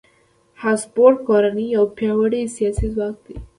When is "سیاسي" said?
2.55-2.87